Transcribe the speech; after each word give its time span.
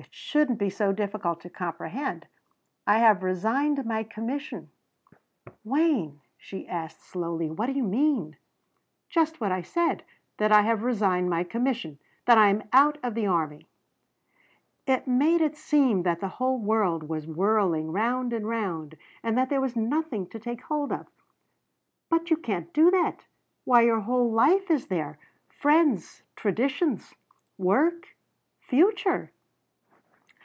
"It 0.00 0.14
shouldn't 0.14 0.60
be 0.60 0.70
so 0.70 0.92
difficult 0.92 1.40
to 1.40 1.50
comprehend. 1.50 2.28
I 2.86 2.98
have 2.98 3.24
resigned 3.24 3.84
my 3.84 4.04
commission." 4.04 4.70
"Wayne," 5.64 6.20
she 6.36 6.68
asked 6.68 7.02
slowly, 7.02 7.50
"what 7.50 7.66
do 7.66 7.72
you 7.72 7.82
mean?" 7.82 8.36
"Just 9.08 9.40
what 9.40 9.50
I 9.50 9.62
say. 9.62 9.98
That 10.36 10.52
I 10.52 10.62
have 10.62 10.84
resigned 10.84 11.28
my 11.28 11.42
commission. 11.42 11.98
That 12.26 12.38
I 12.38 12.46
am 12.48 12.68
out 12.72 12.98
of 13.02 13.16
the 13.16 13.26
army." 13.26 13.66
It 14.86 15.08
made 15.08 15.40
it 15.40 15.56
seem 15.56 16.04
that 16.04 16.20
the 16.20 16.28
whole 16.38 16.60
world 16.60 17.08
was 17.08 17.26
whirling 17.26 17.90
round 17.90 18.32
and 18.32 18.46
round 18.48 18.96
and 19.24 19.36
that 19.36 19.48
there 19.48 19.60
was 19.60 19.74
nothing 19.74 20.28
to 20.28 20.38
take 20.38 20.60
hold 20.62 20.92
of. 20.92 21.08
"But 22.08 22.30
you 22.30 22.36
can't 22.36 22.72
do 22.72 22.92
that. 22.92 23.24
Why 23.64 23.80
your 23.80 24.02
whole 24.02 24.30
life 24.30 24.70
is 24.70 24.86
there 24.86 25.18
friends 25.48 26.22
traditions 26.36 27.16
work 27.58 28.14
future." 28.60 29.32